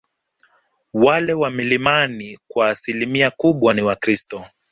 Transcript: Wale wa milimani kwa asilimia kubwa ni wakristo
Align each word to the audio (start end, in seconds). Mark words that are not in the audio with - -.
Wale 0.93 1.33
wa 1.33 1.49
milimani 1.51 2.37
kwa 2.47 2.69
asilimia 2.69 3.31
kubwa 3.31 3.73
ni 3.73 3.81
wakristo 3.81 4.45